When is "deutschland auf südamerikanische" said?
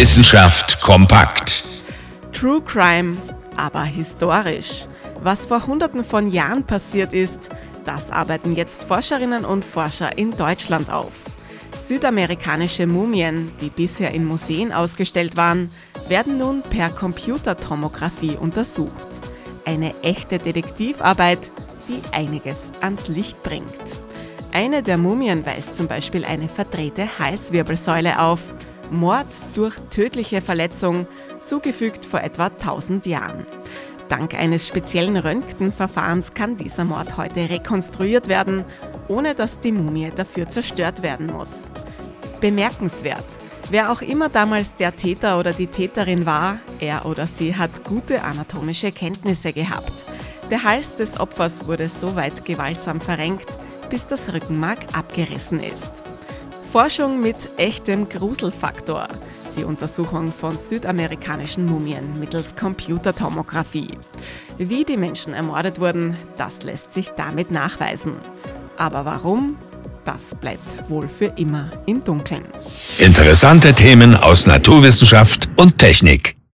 10.30-12.86